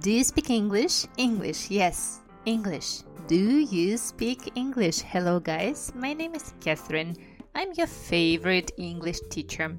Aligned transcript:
Do 0.00 0.10
you 0.10 0.24
speak 0.24 0.50
English? 0.50 1.06
English, 1.16 1.70
yes, 1.70 2.20
English. 2.44 3.02
Do 3.28 3.36
you 3.36 3.96
speak 3.96 4.52
English? 4.54 5.00
Hello, 5.02 5.40
guys. 5.40 5.92
My 5.94 6.12
name 6.12 6.34
is 6.34 6.54
Catherine. 6.60 7.16
I'm 7.54 7.72
your 7.76 7.86
favorite 7.86 8.72
English 8.78 9.20
teacher. 9.30 9.76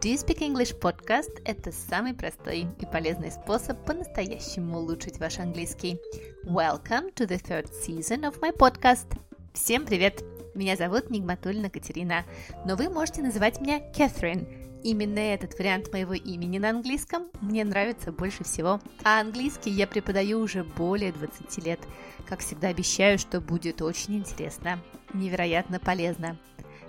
Do 0.00 0.08
you 0.08 0.16
speak 0.16 0.42
English 0.42 0.74
podcast – 0.78 1.44
это 1.44 1.72
самый 1.72 2.12
простой 2.12 2.66
и 2.80 2.86
полезный 2.86 3.30
способ 3.30 3.84
по-настоящему 3.84 4.78
улучшить 4.78 5.18
ваш 5.20 5.38
английский. 5.38 5.98
Welcome 6.44 7.14
to 7.14 7.26
the 7.26 7.40
third 7.40 7.70
season 7.70 8.22
of 8.22 8.40
my 8.40 8.52
podcast. 8.56 9.06
Всем 9.54 9.86
привет! 9.86 10.22
Меня 10.54 10.74
зовут 10.76 11.10
Нигматульна 11.10 11.70
Катерина, 11.70 12.24
но 12.64 12.76
вы 12.76 12.88
можете 12.88 13.22
называть 13.22 13.60
меня 13.60 13.80
Catherine. 13.92 14.59
Именно 14.83 15.19
этот 15.19 15.57
вариант 15.59 15.93
моего 15.93 16.13
имени 16.13 16.57
на 16.57 16.71
английском 16.71 17.27
мне 17.41 17.63
нравится 17.63 18.11
больше 18.11 18.43
всего. 18.43 18.79
А 19.03 19.21
английский 19.21 19.69
я 19.69 19.85
преподаю 19.85 20.39
уже 20.39 20.63
более 20.63 21.11
20 21.11 21.63
лет. 21.63 21.79
Как 22.27 22.39
всегда 22.39 22.69
обещаю, 22.69 23.19
что 23.19 23.41
будет 23.41 23.81
очень 23.81 24.17
интересно, 24.17 24.79
невероятно 25.13 25.79
полезно. 25.79 26.37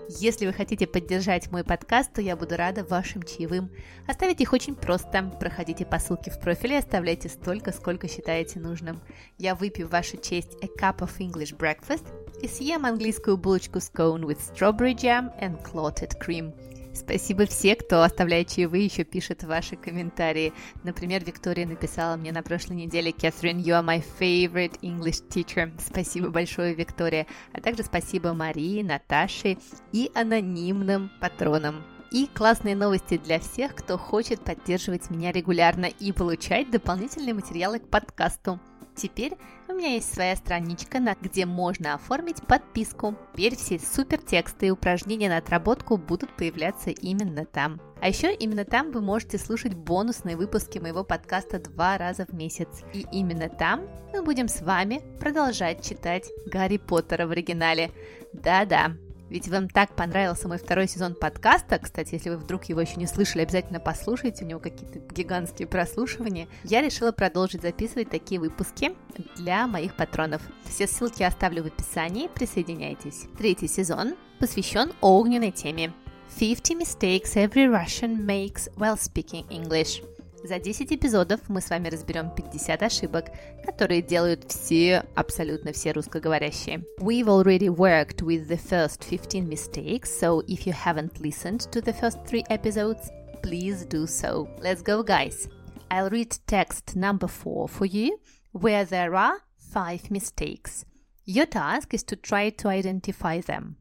Если 0.08 0.46
вы 0.46 0.52
хотите 0.52 0.86
поддержать 0.86 1.50
мой 1.50 1.64
подкаст, 1.64 2.12
то 2.12 2.20
я 2.20 2.34
буду 2.34 2.56
рада 2.56 2.82
вашим 2.84 3.22
чаевым. 3.22 3.70
Оставить 4.06 4.40
их 4.40 4.52
очень 4.52 4.74
просто. 4.74 5.30
Проходите 5.38 5.86
по 5.86 5.98
ссылке 5.98 6.30
в 6.30 6.40
профиле 6.40 6.78
оставляйте 6.78 7.28
столько, 7.28 7.72
сколько 7.72 8.08
считаете 8.08 8.58
нужным. 8.58 9.00
Я 9.38 9.54
выпью 9.54 9.86
в 9.86 9.90
вашу 9.90 10.16
честь 10.16 10.56
a 10.62 10.66
cup 10.66 10.98
of 10.98 11.18
English 11.18 11.56
breakfast 11.56 12.04
и 12.42 12.48
съем 12.48 12.84
английскую 12.84 13.36
булочку 13.36 13.78
scone 13.78 14.22
with 14.22 14.40
strawberry 14.40 14.94
jam 14.94 15.30
and 15.40 15.62
clotted 15.62 16.18
cream. 16.18 16.52
Спасибо 16.94 17.46
все, 17.46 17.74
кто 17.74 18.02
оставляет 18.02 18.48
чаевые, 18.48 18.84
еще 18.84 19.04
пишет 19.04 19.44
ваши 19.44 19.76
комментарии. 19.76 20.52
Например, 20.84 21.24
Виктория 21.24 21.66
написала 21.66 22.16
мне 22.16 22.32
на 22.32 22.42
прошлой 22.42 22.76
неделе 22.76 23.12
«Catherine, 23.12 23.62
you 23.62 23.72
are 23.72 23.84
my 23.84 24.04
favorite 24.20 24.78
English 24.82 25.26
teacher». 25.28 25.72
Спасибо 25.80 26.28
большое, 26.28 26.74
Виктория. 26.74 27.26
А 27.52 27.60
также 27.60 27.82
спасибо 27.82 28.34
Марии, 28.34 28.82
Наташе 28.82 29.56
и 29.92 30.10
анонимным 30.14 31.10
патронам. 31.20 31.82
И 32.10 32.26
классные 32.26 32.76
новости 32.76 33.16
для 33.16 33.40
всех, 33.40 33.74
кто 33.74 33.96
хочет 33.96 34.42
поддерживать 34.42 35.08
меня 35.08 35.32
регулярно 35.32 35.86
и 35.86 36.12
получать 36.12 36.70
дополнительные 36.70 37.32
материалы 37.32 37.78
к 37.78 37.88
подкасту. 37.88 38.60
Теперь 38.94 39.32
у 39.72 39.74
меня 39.74 39.94
есть 39.94 40.12
своя 40.12 40.36
страничка, 40.36 41.00
на 41.00 41.14
где 41.20 41.46
можно 41.46 41.94
оформить 41.94 42.42
подписку. 42.46 43.16
Теперь 43.32 43.56
все 43.56 43.78
супер 43.78 44.18
тексты 44.18 44.66
и 44.66 44.70
упражнения 44.70 45.28
на 45.28 45.38
отработку 45.38 45.96
будут 45.96 46.36
появляться 46.36 46.90
именно 46.90 47.46
там. 47.46 47.80
А 48.00 48.08
еще 48.08 48.34
именно 48.34 48.64
там 48.64 48.92
вы 48.92 49.00
можете 49.00 49.38
слушать 49.38 49.74
бонусные 49.74 50.36
выпуски 50.36 50.78
моего 50.78 51.04
подкаста 51.04 51.58
два 51.58 51.96
раза 51.96 52.26
в 52.26 52.34
месяц. 52.34 52.68
И 52.92 53.06
именно 53.12 53.48
там 53.48 53.86
мы 54.12 54.22
будем 54.22 54.48
с 54.48 54.60
вами 54.60 55.00
продолжать 55.18 55.86
читать 55.86 56.28
Гарри 56.46 56.76
Поттера 56.76 57.26
в 57.26 57.30
оригинале. 57.30 57.90
Да-да, 58.32 58.92
ведь 59.32 59.48
вам 59.48 59.68
так 59.68 59.96
понравился 59.96 60.46
мой 60.46 60.58
второй 60.58 60.86
сезон 60.86 61.14
подкаста, 61.14 61.78
кстати, 61.78 62.14
если 62.14 62.28
вы 62.28 62.36
вдруг 62.36 62.64
его 62.64 62.82
еще 62.82 62.96
не 62.96 63.06
слышали, 63.06 63.42
обязательно 63.42 63.80
послушайте, 63.80 64.44
у 64.44 64.46
него 64.46 64.60
какие-то 64.60 64.98
гигантские 64.98 65.66
прослушивания, 65.66 66.48
я 66.64 66.82
решила 66.82 67.12
продолжить 67.12 67.62
записывать 67.62 68.10
такие 68.10 68.38
выпуски 68.38 68.92
для 69.36 69.66
моих 69.66 69.96
патронов. 69.96 70.42
Все 70.64 70.86
ссылки 70.86 71.22
оставлю 71.22 71.62
в 71.62 71.66
описании, 71.66 72.28
присоединяйтесь. 72.28 73.24
Третий 73.38 73.68
сезон 73.68 74.16
посвящен 74.38 74.92
огненной 75.00 75.50
теме 75.50 75.92
50 76.38 76.76
mistakes 76.76 77.34
every 77.34 77.66
Russian 77.66 78.26
makes 78.26 78.68
while 78.76 78.96
speaking 78.96 79.46
English. 79.48 80.02
За 80.44 80.58
10 80.58 80.92
эпизодов 80.92 81.40
мы 81.48 81.60
с 81.60 81.70
вами 81.70 81.88
разберем 81.88 82.34
50 82.34 82.82
ошибок, 82.82 83.26
которые 83.64 84.02
делают 84.02 84.50
все, 84.50 85.04
абсолютно 85.14 85.72
все 85.72 85.92
русскоговорящие. 85.92 86.84
We've 86.98 87.28
already 87.28 87.68
worked 87.68 88.22
with 88.22 88.48
the 88.48 88.58
first 88.58 89.04
15 89.04 89.48
mistakes, 89.48 90.10
so 90.10 90.44
if 90.48 90.66
you 90.66 90.72
haven't 90.72 91.20
listened 91.20 91.70
to 91.70 91.80
the 91.80 91.92
first 91.92 92.18
three 92.26 92.44
episodes, 92.48 93.08
please 93.42 93.86
do 93.86 94.06
so. 94.06 94.48
Let's 94.60 94.82
go, 94.82 95.04
guys! 95.04 95.48
I'll 95.88 96.10
read 96.10 96.36
text 96.48 96.96
number 96.96 97.28
4 97.28 97.68
for 97.68 97.86
you, 97.86 98.18
where 98.50 98.84
there 98.84 99.14
are 99.14 99.38
5 99.72 100.10
mistakes. 100.10 100.84
Your 101.24 101.46
task 101.46 101.94
is 101.94 102.02
to 102.04 102.16
try 102.16 102.50
to 102.50 102.68
identify 102.68 103.40
them. 103.40 103.76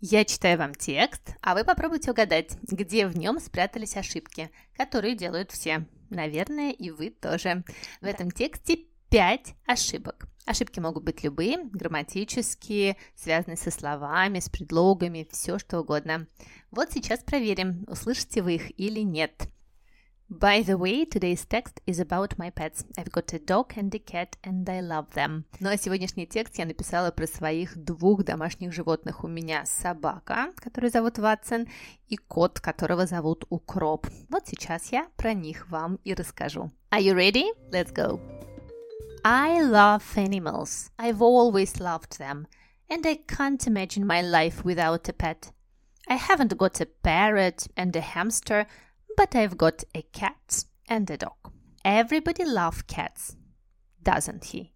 Я 0.00 0.26
читаю 0.26 0.58
вам 0.58 0.74
текст, 0.74 1.34
а 1.40 1.54
вы 1.54 1.64
попробуйте 1.64 2.10
угадать, 2.10 2.58
где 2.70 3.06
в 3.06 3.16
нем 3.16 3.40
спрятались 3.40 3.96
ошибки, 3.96 4.50
которые 4.76 5.16
делают 5.16 5.50
все. 5.50 5.86
Наверное, 6.14 6.70
и 6.70 6.90
вы 6.90 7.10
тоже. 7.10 7.64
В 8.00 8.04
этом 8.04 8.30
тексте 8.30 8.78
5 9.10 9.54
ошибок. 9.66 10.28
Ошибки 10.46 10.78
могут 10.78 11.04
быть 11.04 11.24
любые, 11.24 11.56
грамматические, 11.64 12.96
связанные 13.14 13.56
со 13.56 13.70
словами, 13.70 14.40
с 14.40 14.48
предлогами, 14.48 15.26
все 15.30 15.58
что 15.58 15.80
угодно. 15.80 16.26
Вот 16.70 16.92
сейчас 16.92 17.20
проверим, 17.20 17.84
услышите 17.88 18.42
вы 18.42 18.56
их 18.56 18.78
или 18.78 19.00
нет. 19.00 19.48
By 20.31 20.61
the 20.61 20.77
way, 20.77 21.05
today's 21.05 21.43
text 21.43 21.81
is 21.87 21.99
about 21.99 22.37
my 22.37 22.51
pets. 22.51 22.85
I've 22.95 23.11
got 23.11 23.33
a 23.33 23.39
dog 23.39 23.73
and 23.75 23.91
a 23.95 23.97
cat, 23.97 24.37
and 24.43 24.69
I 24.69 24.79
love 24.79 25.07
them. 25.15 25.45
Ну 25.59 25.69
а 25.69 25.77
сегодняшний 25.77 26.27
текст 26.27 26.59
я 26.59 26.67
написала 26.67 27.09
про 27.09 27.25
своих 27.25 27.75
двух 27.75 28.23
домашних 28.23 28.71
животных. 28.71 29.23
У 29.23 29.27
меня 29.27 29.65
собака, 29.65 30.51
которую 30.57 30.91
зовут 30.91 31.17
Ватсон, 31.17 31.67
и 32.09 32.15
кот, 32.15 32.59
которого 32.59 33.07
зовут 33.07 33.45
Укроп. 33.49 34.05
Вот 34.29 34.47
сейчас 34.47 34.91
я 34.91 35.07
про 35.17 35.33
них 35.33 35.67
вам 35.71 35.95
и 36.03 36.13
расскажу. 36.13 36.69
Are 36.91 37.01
you 37.01 37.15
ready? 37.15 37.45
Let's 37.71 37.91
go. 37.91 38.19
I 39.23 39.63
love 39.63 40.03
animals. 40.15 40.91
I've 40.99 41.23
always 41.23 41.79
loved 41.79 42.19
them, 42.19 42.45
and 42.87 43.03
I 43.03 43.15
can't 43.27 43.65
imagine 43.65 44.05
my 44.05 44.21
life 44.21 44.63
without 44.63 45.09
a 45.09 45.13
pet. 45.13 45.51
I 46.07 46.17
haven't 46.17 46.55
got 46.55 46.79
a 46.81 46.85
parrot 46.85 47.67
and 47.75 47.95
a 47.95 48.01
hamster, 48.01 48.67
but 49.16 49.34
I've 49.34 49.56
got 49.56 49.84
a 49.94 50.02
cat 50.02 50.64
and 50.88 51.08
a 51.10 51.16
dog. 51.16 51.52
Everybody 51.84 52.44
loves 52.44 52.82
cats, 52.82 53.36
doesn't 54.02 54.46
he? 54.46 54.72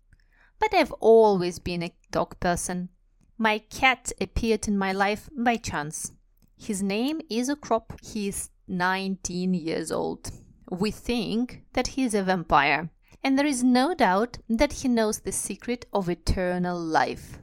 But 0.59 0.75
I've 0.75 0.93
always 0.93 1.59
been 1.59 1.83
a 1.83 1.95
dog 2.11 2.39
person. 2.41 2.91
My 3.37 3.59
cat 3.59 4.13
appeared 4.21 4.69
in 4.69 4.77
my 4.77 4.93
life 4.93 5.29
by 5.37 5.57
chance. 5.57 6.13
His 6.57 6.83
name 6.83 7.21
is 7.31 7.49
Ukrop. 7.49 8.05
He 8.05 8.29
is 8.29 8.51
19 8.67 9.55
years 9.55 9.93
old. 9.93 10.31
We 10.71 10.91
think 10.91 11.63
that 11.73 11.89
he 11.89 12.05
is 12.05 12.15
a 12.15 12.23
vampire, 12.23 12.91
and 13.23 13.39
there 13.39 13.47
is 13.47 13.65
no 13.65 13.95
doubt 13.95 14.39
that 14.49 14.73
he 14.73 14.89
knows 14.89 15.21
the 15.21 15.33
secret 15.33 15.87
of 15.93 16.09
eternal 16.09 16.79
life. 16.79 17.39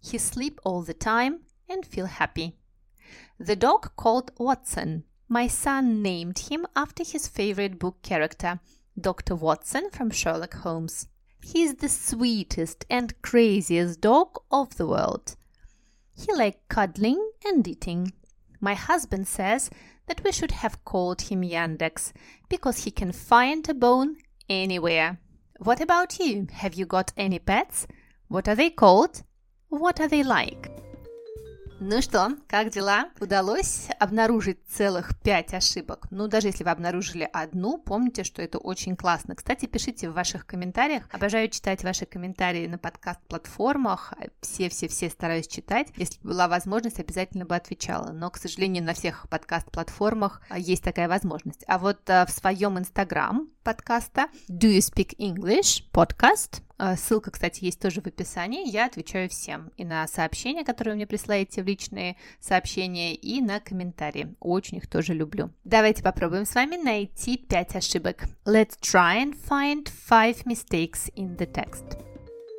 He 0.00 0.18
sleep 0.18 0.60
all 0.64 0.82
the 0.82 0.94
time 0.94 1.40
and 1.68 1.86
feel 1.86 2.06
happy. 2.06 2.56
The 3.38 3.56
dog 3.56 3.96
called 3.96 4.32
Watson 4.38 5.04
my 5.28 5.46
son 5.46 6.02
named 6.02 6.38
him 6.38 6.66
after 6.76 7.02
his 7.02 7.26
favorite 7.26 7.78
book 7.78 8.00
character, 8.02 8.60
Dr. 9.00 9.34
Watson 9.34 9.90
from 9.90 10.10
Sherlock 10.10 10.54
Holmes. 10.54 11.08
He's 11.42 11.74
the 11.74 11.88
sweetest 11.88 12.84
and 12.88 13.20
craziest 13.22 14.00
dog 14.00 14.38
of 14.50 14.76
the 14.76 14.86
world. 14.86 15.36
He 16.14 16.32
likes 16.32 16.58
cuddling 16.68 17.30
and 17.44 17.66
eating. 17.66 18.12
My 18.60 18.74
husband 18.74 19.28
says 19.28 19.68
that 20.06 20.22
we 20.24 20.32
should 20.32 20.52
have 20.52 20.84
called 20.84 21.22
him 21.22 21.42
Yandex 21.42 22.12
because 22.48 22.84
he 22.84 22.90
can 22.90 23.12
find 23.12 23.68
a 23.68 23.74
bone 23.74 24.16
anywhere. 24.48 25.18
What 25.58 25.80
about 25.80 26.18
you? 26.18 26.46
Have 26.52 26.74
you 26.74 26.86
got 26.86 27.12
any 27.16 27.38
pets? 27.38 27.86
What 28.28 28.48
are 28.48 28.54
they 28.54 28.70
called? 28.70 29.22
What 29.68 30.00
are 30.00 30.08
they 30.08 30.22
like? 30.22 30.70
Ну 31.78 32.00
что, 32.00 32.30
как 32.48 32.70
дела? 32.70 33.10
Удалось 33.20 33.88
обнаружить 34.00 34.58
целых 34.66 35.10
пять 35.20 35.52
ошибок? 35.52 36.06
Ну, 36.10 36.26
даже 36.26 36.48
если 36.48 36.64
вы 36.64 36.70
обнаружили 36.70 37.28
одну, 37.30 37.76
помните, 37.76 38.24
что 38.24 38.40
это 38.40 38.56
очень 38.56 38.96
классно. 38.96 39.34
Кстати, 39.34 39.66
пишите 39.66 40.08
в 40.08 40.14
ваших 40.14 40.46
комментариях. 40.46 41.02
Обожаю 41.12 41.50
читать 41.50 41.84
ваши 41.84 42.06
комментарии 42.06 42.66
на 42.66 42.78
подкаст-платформах. 42.78 44.14
Все-все-все 44.40 45.10
стараюсь 45.10 45.48
читать. 45.48 45.88
Если 45.96 46.18
была 46.22 46.48
возможность, 46.48 46.98
обязательно 46.98 47.44
бы 47.44 47.54
отвечала. 47.54 48.10
Но, 48.10 48.30
к 48.30 48.38
сожалению, 48.38 48.82
на 48.82 48.94
всех 48.94 49.28
подкаст-платформах 49.28 50.40
а, 50.48 50.58
есть 50.58 50.82
такая 50.82 51.08
возможность. 51.08 51.62
А 51.66 51.78
вот 51.78 52.08
а, 52.08 52.24
в 52.24 52.30
своем 52.30 52.78
инстаграм 52.78 53.50
подкаста 53.62 54.28
Do 54.48 54.74
You 54.74 54.78
Speak 54.78 55.14
English 55.18 55.82
подкаст 55.92 56.62
Ссылка, 56.96 57.30
кстати, 57.30 57.64
есть 57.64 57.80
тоже 57.80 58.00
в 58.00 58.06
описании. 58.06 58.68
Я 58.68 58.86
отвечаю 58.86 59.28
всем. 59.28 59.70
И 59.76 59.84
на 59.84 60.06
сообщения, 60.06 60.64
которые 60.64 60.92
вы 60.92 60.96
мне 60.96 61.06
присылаете 61.06 61.62
в 61.62 61.66
личные 61.66 62.16
сообщения, 62.40 63.14
и 63.14 63.40
на 63.40 63.60
комментарии. 63.60 64.34
Очень 64.40 64.78
их 64.78 64.86
тоже 64.86 65.14
люблю. 65.14 65.50
Давайте 65.64 66.02
попробуем 66.02 66.44
с 66.44 66.54
вами 66.54 66.76
найти 66.76 67.38
5 67.38 67.76
ошибок. 67.76 68.24
Let's 68.44 68.78
try 68.80 69.24
and 69.24 69.34
find 69.48 69.88
5 70.08 70.44
mistakes 70.44 71.10
in 71.14 71.36
the 71.36 71.50
text. 71.50 71.98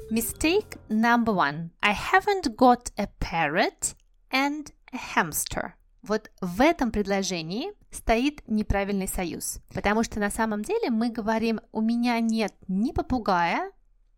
Mistake 0.09 0.77
number 0.89 1.33
one. 1.33 1.69
I 1.81 1.93
haven't 1.93 2.55
got 2.55 2.91
a 2.97 3.09
parrot 3.19 3.95
and 4.31 4.71
a 4.93 4.97
hamster. 5.15 5.73
Вот 6.01 6.31
в 6.39 6.61
этом 6.61 6.91
предложении 6.91 7.73
стоит 7.91 8.41
неправильный 8.47 9.07
союз, 9.07 9.59
потому 9.73 10.03
что 10.03 10.19
на 10.19 10.29
самом 10.29 10.61
деле 10.61 10.89
мы 10.89 11.09
говорим 11.09 11.59
«у 11.73 11.81
меня 11.81 12.19
нет 12.21 12.53
ни 12.69 12.91
попугая, 12.91 13.71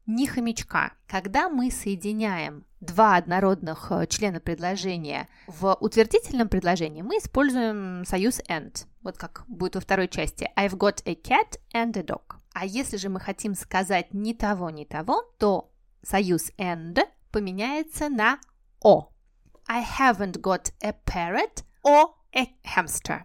ни 0.10 0.26
хомячка». 0.26 0.94
Когда 1.08 1.50
мы 1.50 1.72
соединяем 1.72 2.66
два 2.82 3.16
однородных 3.16 3.92
э, 3.92 4.08
члена 4.08 4.40
предложения 4.40 5.28
в 5.48 5.78
утвердительном 5.80 6.50
предложении, 6.50 7.02
мы 7.02 7.18
используем 7.18 8.04
союз 8.06 8.42
and. 8.50 8.86
Вот 9.02 9.18
как 9.18 9.46
будет 9.48 9.76
во 9.76 9.82
второй 9.82 10.08
части. 10.08 10.50
I've 10.58 10.76
got 10.76 11.02
a 11.06 11.14
cat 11.14 11.60
and 11.74 11.98
a 11.98 12.04
dog. 12.04 12.36
А 12.54 12.66
если 12.66 12.98
же 12.98 13.10
мы 13.10 13.20
хотим 13.20 13.56
сказать 13.56 14.14
ни 14.14 14.34
того, 14.34 14.70
ни 14.70 14.84
того, 14.84 15.24
то 15.38 15.72
союз 16.04 16.52
and 16.58 17.00
поменяется 17.32 18.10
на 18.10 18.40
о. 18.82 19.10
I 19.68 19.84
haven't 19.84 20.42
got 20.42 20.74
a 20.82 20.94
parrot 21.06 21.64
or 21.84 22.16
a 22.36 22.48
hamster. 22.64 23.24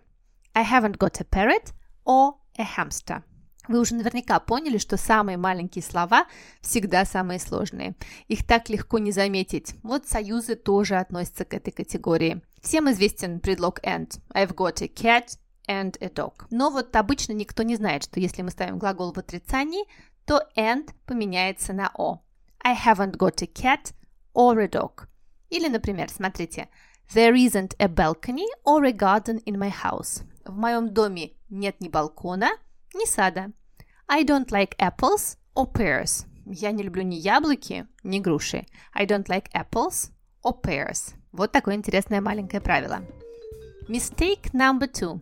I 0.54 0.62
haven't 0.62 0.98
got 0.98 1.20
a 1.20 1.24
parrot 1.24 1.72
or 2.04 2.34
a 2.58 2.64
hamster. 2.64 3.24
Вы 3.66 3.80
уже 3.80 3.94
наверняка 3.94 4.40
поняли, 4.40 4.78
что 4.78 4.96
самые 4.96 5.38
маленькие 5.38 5.82
слова 5.82 6.26
всегда 6.60 7.04
самые 7.04 7.38
сложные. 7.38 7.94
Их 8.28 8.46
так 8.46 8.68
легко 8.68 8.98
не 8.98 9.10
заметить. 9.10 9.74
Вот 9.82 10.06
союзы 10.06 10.54
тоже 10.54 10.96
относятся 10.96 11.44
к 11.44 11.54
этой 11.54 11.70
категории. 11.70 12.42
Всем 12.60 12.90
известен 12.90 13.40
предлог 13.40 13.80
and. 13.84 14.20
I've 14.34 14.54
got 14.54 14.82
a 14.82 14.88
cat 14.88 15.38
and 15.66 15.96
a 16.00 16.08
dog. 16.08 16.46
Но 16.50 16.70
вот 16.70 16.94
обычно 16.94 17.32
никто 17.32 17.62
не 17.62 17.76
знает, 17.76 18.04
что 18.04 18.20
если 18.20 18.42
мы 18.42 18.50
ставим 18.50 18.78
глагол 18.78 19.12
в 19.12 19.18
отрицании, 19.18 19.84
то 20.26 20.42
and 20.56 20.90
поменяется 21.06 21.72
на 21.72 21.90
o. 21.94 22.22
I 22.62 22.74
haven't 22.74 23.16
got 23.16 23.42
a 23.42 23.46
cat 23.46 23.92
or 24.34 24.58
a 24.62 24.68
dog. 24.68 25.06
Или, 25.50 25.68
например, 25.68 26.10
смотрите, 26.10 26.68
There 27.12 27.34
isn't 27.34 27.74
a 27.78 27.88
balcony 27.88 28.46
or 28.64 28.84
a 28.84 28.92
garden 28.92 29.40
in 29.44 29.58
my 29.58 29.70
house. 29.70 30.22
В 30.44 30.56
моем 30.56 30.92
доме 30.92 31.32
нет 31.50 31.80
ни 31.80 31.88
балкона, 31.88 32.50
ни 32.94 33.06
сада. 33.06 33.52
I 34.08 34.24
don't 34.24 34.48
like 34.50 34.76
apples 34.78 35.36
or 35.54 35.70
pears. 35.72 36.26
Я 36.46 36.72
не 36.72 36.82
люблю 36.82 37.02
ни 37.02 37.16
яблоки, 37.16 37.86
ни 38.02 38.20
груши. 38.20 38.66
I 38.92 39.06
don't 39.06 39.26
like 39.26 39.50
apples 39.54 40.10
or 40.44 40.60
pears. 40.60 41.14
Вот 41.32 41.52
такое 41.52 41.74
интересное 41.74 42.20
маленькое 42.20 42.60
правило. 42.60 43.04
Mistake 43.88 44.52
number 44.52 44.90
two. 44.90 45.20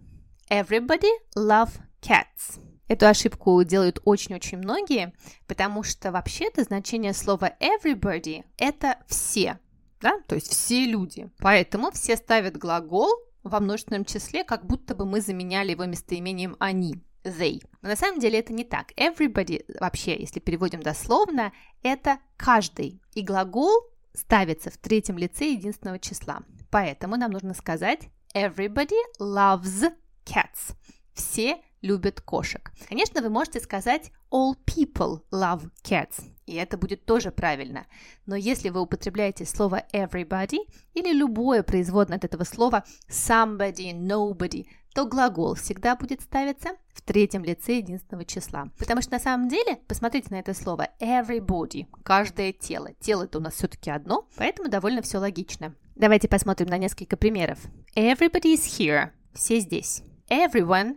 Everybody 0.51 1.11
love 1.37 1.71
cats. 2.01 2.61
Эту 2.89 3.07
ошибку 3.07 3.63
делают 3.65 4.01
очень-очень 4.05 4.59
многие, 4.59 5.15
потому 5.47 5.83
что 5.83 6.13
вообще-то 6.13 6.65
значение 6.65 7.15
слова 7.15 7.55
everybody– 7.61 8.45
это 8.59 8.99
все, 9.07 9.59
да, 10.01 10.21
то 10.27 10.35
есть 10.35 10.49
все 10.49 10.85
люди. 10.85 11.31
Поэтому 11.39 11.91
все 11.93 12.17
ставят 12.17 12.59
глагол 12.59 13.09
во 13.43 13.61
множественном 13.61 14.05
числе, 14.05 14.45
как 14.45 14.67
будто 14.67 14.95
бы 14.95 15.07
мы 15.07 15.21
заменяли 15.21 15.71
его 15.71 15.87
местоимением 15.87 16.57
они 16.59 17.03
they. 17.25 17.63
Но 17.83 17.89
на 17.89 17.97
самом 17.97 18.21
деле 18.21 18.39
это 18.39 18.53
не 18.53 18.65
так. 18.65 18.93
Everybody, 18.97 19.65
вообще, 19.81 20.19
если 20.19 20.41
переводим 20.41 20.83
дословно, 20.83 21.53
это 21.83 22.19
каждый. 22.37 23.01
И 23.15 23.23
глагол 23.23 23.71
ставится 24.15 24.71
в 24.71 24.79
третьем 24.79 25.19
лице 25.19 25.53
единственного 25.53 25.99
числа. 25.99 26.43
Поэтому 26.71 27.17
нам 27.17 27.31
нужно 27.31 27.55
сказать 27.55 28.09
everybody 28.35 28.97
loves 29.21 29.93
cats. 30.25 30.75
Все 31.15 31.59
любят 31.83 32.21
кошек. 32.21 32.73
Конечно, 32.89 33.21
вы 33.21 33.29
можете 33.29 33.61
сказать 33.61 34.13
all 34.31 34.55
people 34.65 35.23
love 35.31 35.69
cats, 35.83 36.25
и 36.47 36.55
это 36.55 36.79
будет 36.79 37.05
тоже 37.05 37.31
правильно. 37.31 37.87
Но 38.25 38.37
если 38.37 38.71
вы 38.71 38.81
употребляете 38.81 39.45
слово 39.45 39.85
everybody 39.93 40.59
или 40.95 41.13
любое 41.13 41.63
производное 41.63 42.19
от 42.19 42.25
этого 42.25 42.45
слова 42.45 42.85
somebody, 43.09 43.93
nobody, 43.93 44.67
то 44.95 45.07
глагол 45.07 45.55
всегда 45.55 45.97
будет 45.97 46.21
ставиться 46.21 46.71
в 46.93 47.03
третьем 47.03 47.45
лице 47.45 47.79
единственного 47.79 48.25
числа. 48.25 48.69
Потому 48.79 49.01
что 49.01 49.13
на 49.13 49.19
самом 49.19 49.49
деле, 49.49 49.77
посмотрите 49.89 50.29
на 50.31 50.39
это 50.41 50.55
слово 50.55 50.89
everybody, 51.01 51.87
каждое 52.03 52.53
тело. 52.53 52.91
Тело 53.01 53.25
это 53.25 53.39
у 53.39 53.41
нас 53.41 53.55
все-таки 53.55 53.91
одно, 53.91 54.29
поэтому 54.37 54.69
довольно 54.69 55.03
все 55.03 55.19
логично. 55.19 55.75
Давайте 55.95 56.29
посмотрим 56.29 56.69
на 56.69 56.79
несколько 56.79 57.17
примеров. 57.17 57.59
Everybody 57.95 58.55
is 58.55 58.67
here. 58.79 59.11
Все 59.33 59.61
здесь. 59.61 60.03
Everyone 60.29 60.97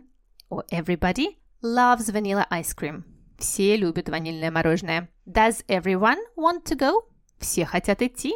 or 0.50 0.64
everybody 0.70 1.36
loves 1.62 2.10
vanilla 2.10 2.46
ice 2.50 2.74
cream. 2.76 3.04
Все 3.38 3.76
любят 3.76 4.08
ванильное 4.08 4.50
мороженое. 4.50 5.08
Does 5.26 5.64
everyone 5.66 6.18
want 6.36 6.64
to 6.64 6.78
go? 6.78 7.02
Все 7.38 7.66
хотят 7.66 8.00
идти. 8.00 8.34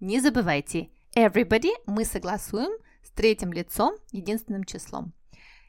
Не 0.00 0.20
забывайте, 0.20 0.88
everybody 1.14 1.70
мы 1.86 2.04
согласуем 2.04 2.72
с 3.10 3.16
третьим 3.16 3.52
лицом, 3.52 3.94
единственным 4.12 4.64
числом. 4.64 5.12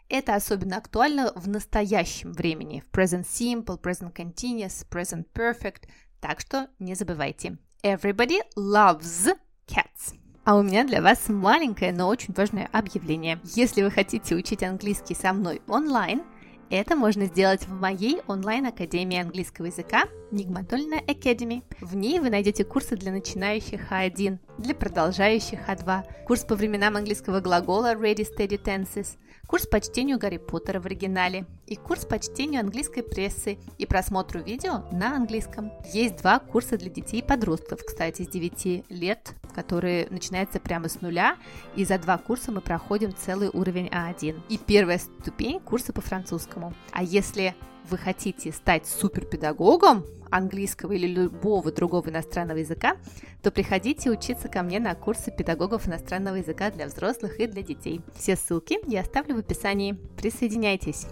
Это 0.09 0.35
особенно 0.35 0.77
актуально 0.77 1.31
в 1.35 1.47
настоящем 1.47 2.33
времени, 2.33 2.83
в 2.85 2.95
present 2.95 3.23
simple, 3.25 3.81
present 3.81 4.13
continuous, 4.13 4.85
present 4.89 5.25
perfect, 5.33 5.83
так 6.19 6.39
что 6.41 6.67
не 6.79 6.95
забывайте. 6.95 7.57
Everybody 7.81 8.39
loves 8.57 9.33
cats. 9.67 10.15
А 10.43 10.55
у 10.57 10.63
меня 10.63 10.83
для 10.83 11.01
вас 11.01 11.29
маленькое, 11.29 11.93
но 11.93 12.07
очень 12.07 12.33
важное 12.33 12.67
объявление. 12.73 13.39
Если 13.55 13.83
вы 13.83 13.91
хотите 13.91 14.35
учить 14.35 14.63
английский 14.63 15.15
со 15.15 15.33
мной 15.33 15.61
онлайн, 15.67 16.23
это 16.71 16.95
можно 16.95 17.25
сделать 17.25 17.67
в 17.67 17.73
моей 17.73 18.21
онлайн-академии 18.27 19.19
английского 19.19 19.65
языка 19.65 20.05
Nigmatolna 20.31 21.05
Academy. 21.05 21.63
В 21.81 21.95
ней 21.95 22.19
вы 22.19 22.29
найдете 22.29 22.63
курсы 22.63 22.95
для 22.95 23.11
начинающих 23.11 23.91
А1, 23.91 24.37
для 24.57 24.73
продолжающих 24.73 25.59
А2, 25.67 26.25
курс 26.25 26.43
по 26.45 26.55
временам 26.55 26.95
английского 26.95 27.41
глагола 27.41 27.93
Ready 27.93 28.25
Steady 28.25 28.61
Tenses, 28.61 29.17
курс 29.51 29.67
по 29.67 29.81
чтению 29.81 30.17
Гарри 30.17 30.37
Поттера 30.37 30.79
в 30.79 30.85
оригинале 30.85 31.45
и 31.67 31.75
курс 31.75 32.05
по 32.05 32.17
чтению 32.17 32.61
английской 32.61 33.01
прессы 33.01 33.59
и 33.77 33.85
просмотру 33.85 34.41
видео 34.41 34.85
на 34.93 35.17
английском. 35.17 35.73
Есть 35.93 36.15
два 36.21 36.39
курса 36.39 36.77
для 36.77 36.89
детей 36.89 37.19
и 37.19 37.21
подростков, 37.21 37.81
кстати, 37.85 38.21
с 38.21 38.29
9 38.29 38.85
лет, 38.89 39.35
которые 39.53 40.07
начинаются 40.09 40.61
прямо 40.61 40.87
с 40.87 41.01
нуля, 41.01 41.35
и 41.75 41.83
за 41.83 41.99
два 41.99 42.17
курса 42.17 42.53
мы 42.53 42.61
проходим 42.61 43.13
целый 43.13 43.49
уровень 43.51 43.89
А1. 43.89 44.41
И 44.47 44.57
первая 44.57 44.99
ступень 44.99 45.59
курса 45.59 45.91
по 45.91 45.99
французскому. 45.99 46.73
А 46.93 47.03
если 47.03 47.53
вы 47.89 47.97
хотите 47.97 48.51
стать 48.51 48.87
суперпедагогом 48.87 50.05
английского 50.29 50.93
или 50.93 51.07
любого 51.07 51.71
другого 51.71 52.09
иностранного 52.09 52.57
языка, 52.59 52.97
то 53.41 53.51
приходите 53.51 54.09
учиться 54.09 54.47
ко 54.47 54.63
мне 54.63 54.79
на 54.79 54.95
курсы 54.95 55.29
педагогов 55.31 55.87
иностранного 55.87 56.35
языка 56.35 56.71
для 56.71 56.87
взрослых 56.87 57.39
и 57.39 57.47
для 57.47 57.61
детей. 57.61 58.01
Все 58.15 58.35
ссылки 58.35 58.79
я 58.87 59.01
оставлю 59.01 59.35
в 59.35 59.39
описании. 59.39 59.93
Присоединяйтесь. 60.17 61.05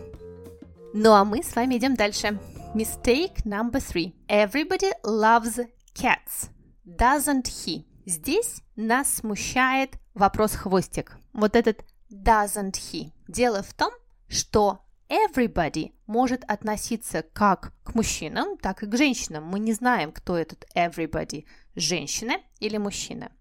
Ну 0.94 1.14
а 1.14 1.24
мы 1.26 1.44
с 1.44 1.56
вами 1.56 1.78
идем 1.78 1.96
дальше. 1.96 2.40
Mistake 2.74 3.44
number 3.46 3.80
three. 3.80 4.14
Everybody 4.28 4.92
loves 5.04 5.60
cats. 5.94 6.50
Doesn't 6.86 7.46
he? 7.46 7.86
Здесь 8.06 8.62
нас 8.76 9.16
смущает 9.16 9.96
вопрос 10.14 10.54
хвостик. 10.54 11.18
Вот 11.34 11.56
этот 11.56 11.84
doesn't 12.12 12.74
he. 12.74 13.12
Дело 13.28 13.62
в 13.62 13.74
том, 13.74 13.92
что 14.28 14.80
everybody 15.10 15.94
может 16.08 16.44
относиться 16.46 17.24
как 17.34 17.74
к 17.84 17.96
мужчинам, 17.96 18.58
так 18.58 18.84
и 18.84 18.88
к 18.88 18.96
женщинам. 18.96 19.46
Мы 19.46 19.60
не 19.60 19.74
знаем, 19.74 20.12
кто 20.12 20.38
этот 20.38 20.66
everybody, 20.76 21.46
женщина 21.76 22.38
или 22.60 22.78
мужчина. 22.78 23.32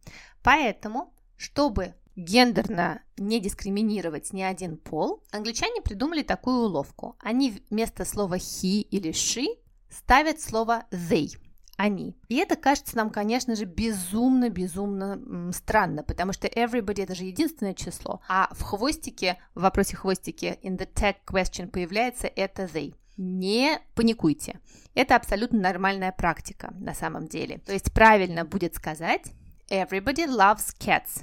Поэтому, 0.42 1.14
чтобы 1.36 1.94
гендерно 2.16 3.02
не 3.16 3.40
дискриминировать 3.40 4.32
ни 4.32 4.42
один 4.42 4.76
пол, 4.76 5.22
англичане 5.30 5.82
придумали 5.82 6.22
такую 6.22 6.64
уловку. 6.64 7.16
Они 7.20 7.62
вместо 7.70 8.04
слова 8.04 8.36
he 8.36 8.80
или 8.80 9.10
she 9.10 9.46
ставят 9.90 10.40
слово 10.40 10.84
they– 10.90 11.28
они. 11.78 12.16
И 12.28 12.36
это 12.36 12.56
кажется 12.56 12.96
нам, 12.96 13.08
конечно 13.08 13.54
же, 13.54 13.64
безумно-безумно 13.64 15.52
странно, 15.52 16.02
потому 16.02 16.32
что 16.32 16.48
everybody 16.48 17.04
это 17.04 17.14
же 17.14 17.24
единственное 17.24 17.72
число, 17.72 18.20
а 18.28 18.48
в 18.52 18.62
хвостике, 18.62 19.38
в 19.54 19.62
вопросе 19.62 19.96
хвостике 19.96 20.58
in 20.62 20.76
the 20.76 20.92
tag 20.92 21.16
question 21.26 21.68
появляется 21.68 22.26
это 22.26 22.64
they. 22.64 22.94
Не 23.16 23.78
паникуйте. 23.94 24.60
Это 24.94 25.16
абсолютно 25.16 25.60
нормальная 25.60 26.12
практика 26.12 26.74
на 26.78 26.94
самом 26.94 27.28
деле. 27.28 27.58
То 27.58 27.72
есть 27.72 27.92
правильно 27.92 28.44
будет 28.44 28.74
сказать 28.74 29.32
everybody 29.70 30.26
loves 30.26 30.76
cats 30.78 31.22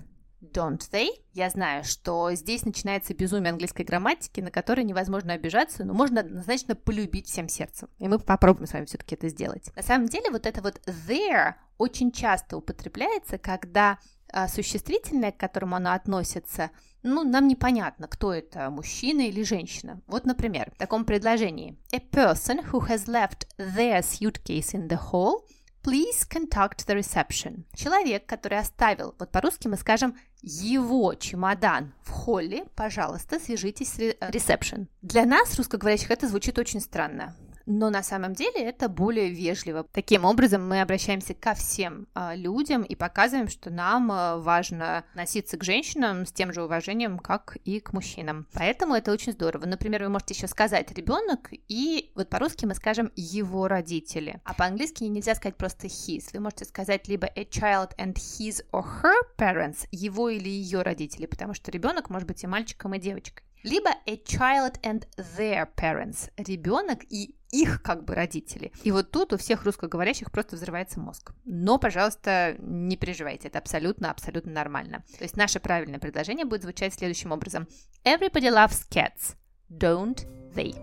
don't 0.52 0.82
they. 0.92 1.10
Я 1.34 1.50
знаю, 1.50 1.84
что 1.84 2.32
здесь 2.34 2.66
начинается 2.66 3.14
безумие 3.14 3.52
английской 3.52 3.84
грамматики, 3.84 4.42
на 4.42 4.52
которой 4.52 4.84
невозможно 4.84 5.34
обижаться, 5.34 5.84
но 5.84 5.94
можно 5.94 6.22
однозначно 6.22 6.76
полюбить 6.76 7.28
всем 7.28 7.50
сердцем. 7.50 7.90
И 8.00 8.08
мы 8.08 8.20
попробуем 8.20 8.68
с 8.68 8.74
вами 8.74 8.86
все-таки 8.86 9.16
это 9.16 9.30
сделать. 9.30 9.72
На 9.76 9.84
самом 9.84 10.08
деле 10.08 10.30
вот 10.32 10.46
это 10.46 10.62
вот 10.62 10.82
there 11.08 11.54
очень 11.78 12.12
часто 12.12 12.58
употребляется, 12.58 13.38
когда 13.38 14.00
а, 14.32 14.48
существительное, 14.48 15.32
к 15.32 15.38
которому 15.38 15.76
оно 15.76 15.94
относится, 15.94 16.72
ну, 17.04 17.24
нам 17.24 17.48
непонятно, 17.48 18.08
кто 18.08 18.34
это, 18.34 18.70
мужчина 18.70 19.22
или 19.22 19.44
женщина. 19.44 20.02
Вот, 20.08 20.26
например, 20.26 20.72
в 20.76 20.78
таком 20.78 21.06
предложении. 21.06 21.78
A 21.94 22.00
person 22.00 22.66
who 22.72 22.88
has 22.88 23.08
left 23.08 23.48
their 23.58 24.02
suitcase 24.02 24.74
in 24.74 24.88
the 24.88 25.00
hall 25.12 25.46
please 25.86 26.26
contact 26.28 26.88
the 26.88 26.96
reception. 26.96 27.64
Человек, 27.76 28.26
который 28.26 28.58
оставил, 28.58 29.14
вот 29.20 29.32
по-русски 29.32 29.68
мы 29.68 29.78
скажем, 29.78 30.18
его 30.42 31.14
чемодан 31.14 31.94
в 32.02 32.10
холле, 32.10 32.66
пожалуйста, 32.76 33.40
свяжитесь 33.40 33.94
с 33.94 34.00
reception. 34.00 34.88
Для 35.04 35.26
нас, 35.26 35.56
русскоговорящих, 35.58 36.10
это 36.10 36.28
звучит 36.28 36.58
очень 36.58 36.80
странно 36.80 37.36
но 37.66 37.90
на 37.90 38.04
самом 38.04 38.34
деле 38.34 38.62
это 38.62 38.90
более 38.90 39.30
вежливо. 39.30 39.86
Таким 39.92 40.26
образом, 40.26 40.68
мы 40.68 40.82
обращаемся 40.82 41.34
ко 41.34 41.54
всем 41.54 42.08
э, 42.16 42.36
людям 42.36 42.84
и 42.84 42.96
показываем, 42.96 43.48
что 43.48 43.70
нам 43.70 44.12
э, 44.12 44.38
важно 44.38 45.00
относиться 45.12 45.58
к 45.58 45.64
женщинам 45.64 46.26
с 46.26 46.32
тем 46.32 46.54
же 46.54 46.64
уважением, 46.64 47.20
как 47.20 47.58
и 47.66 47.80
к 47.80 47.94
мужчинам. 47.94 48.48
Поэтому 48.54 48.96
это 48.96 49.12
очень 49.12 49.32
здорово. 49.32 49.66
Например, 49.66 50.04
вы 50.04 50.10
можете 50.10 50.34
еще 50.34 50.48
сказать 50.48 50.92
ребенок, 50.92 51.50
и 51.68 52.12
вот 52.16 52.30
по-русски 52.30 52.66
мы 52.66 52.76
скажем 52.76 53.12
его 53.16 53.68
родители. 53.68 54.42
А 54.44 54.54
по-английски 54.54 55.04
нельзя 55.04 55.36
сказать 55.36 55.58
просто 55.58 55.88
his. 55.88 56.30
Вы 56.34 56.40
можете 56.40 56.66
сказать 56.66 57.08
либо 57.08 57.28
a 57.28 57.44
child 57.44 57.92
and 57.98 58.14
his 58.14 58.64
or 58.72 58.86
her 59.04 59.16
parents, 59.38 59.88
его 59.92 60.30
или 60.30 60.50
ее 60.50 60.82
родители, 60.82 61.26
потому 61.26 61.54
что 61.54 61.72
ребенок 61.72 62.10
может 62.10 62.28
быть 62.28 62.44
и 62.44 62.48
мальчиком, 62.48 62.94
и 62.94 63.00
девочкой 63.00 63.46
либо 63.66 63.90
a 64.06 64.16
child 64.16 64.80
and 64.84 65.08
their 65.18 65.68
parents, 65.76 66.32
ребенок 66.38 67.04
и 67.10 67.36
их 67.52 67.82
как 67.82 68.06
бы 68.06 68.14
родители. 68.14 68.72
И 68.84 68.92
вот 68.92 69.12
тут 69.12 69.34
у 69.34 69.38
всех 69.38 69.64
русскоговорящих 69.64 70.32
просто 70.32 70.56
взрывается 70.56 71.00
мозг. 71.00 71.34
Но, 71.46 71.80
пожалуйста, 71.80 72.56
не 72.60 72.96
переживайте, 72.96 73.48
это 73.48 73.58
абсолютно-абсолютно 73.58 74.52
нормально. 74.52 75.04
То 75.18 75.24
есть 75.24 75.36
наше 75.36 75.60
правильное 75.60 76.00
предложение 76.00 76.46
будет 76.46 76.62
звучать 76.62 76.94
следующим 76.94 77.32
образом. 77.32 77.68
Everybody 78.04 78.52
loves 78.52 78.88
cats, 78.90 79.36
don't 79.70 80.28
they? 80.54 80.76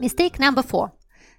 Mistake 0.00 0.38
number 0.38 0.64
four. 0.64 0.92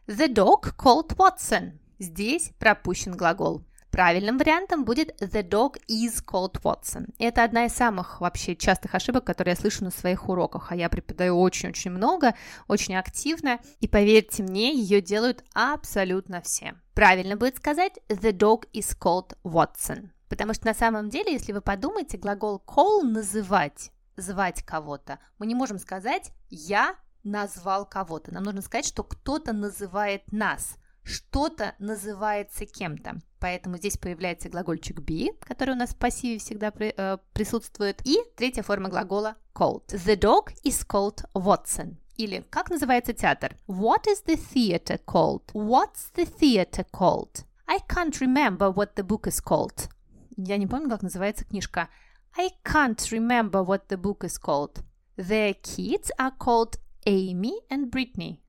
The 0.08 0.28
dog 0.28 0.76
called 0.78 1.16
Watson. 1.16 1.80
Здесь 1.98 2.52
пропущен 2.60 3.14
глагол. 3.16 3.64
Правильным 3.98 4.38
вариантом 4.38 4.86
будет 4.86 5.20
The 5.24 5.42
dog 5.42 5.82
is 5.90 6.24
called 6.24 6.62
Watson. 6.62 7.16
Это 7.18 7.44
одна 7.44 7.66
из 7.66 7.74
самых 7.74 8.22
вообще 8.22 8.56
частых 8.56 8.94
ошибок, 8.94 9.24
которые 9.24 9.54
я 9.54 9.60
слышу 9.60 9.84
на 9.84 9.90
своих 9.90 10.30
уроках, 10.30 10.72
а 10.72 10.76
я 10.76 10.88
преподаю 10.88 11.40
очень-очень 11.40 11.90
много, 11.90 12.36
очень 12.68 12.96
активно, 12.96 13.58
и 13.80 13.88
поверьте 13.88 14.44
мне, 14.44 14.72
ее 14.72 15.02
делают 15.02 15.44
абсолютно 15.56 16.42
все. 16.42 16.76
Правильно 16.94 17.38
будет 17.38 17.58
сказать 17.58 17.94
The 18.08 18.34
dog 18.34 18.70
is 18.72 18.96
called 18.96 19.36
Watson. 19.44 20.10
Потому 20.30 20.54
что 20.54 20.68
на 20.68 20.76
самом 20.76 21.10
деле, 21.10 21.34
если 21.34 21.52
вы 21.52 21.62
подумаете, 21.62 22.20
глагол 22.20 22.62
call 22.68 23.02
называть, 23.02 23.90
звать 24.16 24.62
кого-то, 24.62 25.18
мы 25.40 25.48
не 25.48 25.56
можем 25.56 25.80
сказать 25.80 26.34
я 26.52 26.94
назвал 27.24 27.88
кого-то. 27.88 28.32
Нам 28.32 28.44
нужно 28.44 28.62
сказать, 28.62 28.86
что 28.86 29.04
кто-то 29.04 29.54
называет 29.54 30.32
нас– 30.32 30.76
что-то 31.08 31.74
называется 31.80 32.66
кем-то. 32.66 33.20
Поэтому 33.40 33.78
здесь 33.78 33.98
появляется 33.98 34.50
глагольчик 34.50 35.00
be, 35.00 35.30
который 35.40 35.72
у 35.72 35.78
нас 35.78 35.92
в 35.92 35.98
пассиве 35.98 36.40
всегда 36.40 36.72
при, 36.72 36.94
э, 36.96 37.18
присутствует. 37.34 38.02
И 38.06 38.18
третья 38.36 38.64
форма 38.64 38.90
глагола 38.90 39.36
called. 39.56 39.86
The 39.88 40.20
dog 40.20 40.54
is 40.64 40.86
called 40.86 41.24
Watson. 41.34 41.96
Или 42.18 42.44
как 42.50 42.70
называется 42.70 43.14
театр? 43.14 43.56
What 43.68 44.06
is 44.08 44.26
the 44.26 44.36
theater 44.36 45.00
called? 45.06 45.44
What's 45.54 46.12
the 46.16 46.26
theater 46.26 46.86
called? 46.92 47.46
I 47.68 47.80
can't 47.88 48.20
remember 48.20 48.74
what 48.74 48.96
the 48.96 49.04
book 49.04 49.28
is 49.28 49.42
called. 49.42 49.90
Я 50.36 50.58
не 50.58 50.68
помню, 50.68 50.90
как 50.90 51.04
называется 51.04 51.46
книжка. 51.46 51.90
I 52.38 52.50
can't 52.64 53.00
remember 53.12 53.64
what 53.64 53.88
the 53.88 53.98
book 53.98 54.24
is 54.24 54.38
called. 54.40 54.84
Their 55.16 55.54
kids 55.54 56.12
are 56.20 56.34
called 56.38 56.80
Amy 57.06 57.54
and 57.70 57.90
Brittany. 57.90 58.42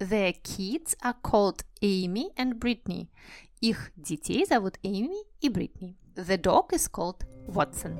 Their 0.00 0.34
kids 0.42 0.94
are 1.02 1.16
called 1.22 1.64
Amy 1.80 2.30
and 2.36 2.58
Brittany. 2.58 3.08
Их 3.60 3.90
детей 3.96 4.44
зовут 4.44 4.78
Эми 4.82 5.24
и 5.40 5.48
Бритни. 5.48 5.96
The 6.14 6.38
dog 6.40 6.72
is 6.72 6.88
called 6.88 7.24
Watson. 7.46 7.98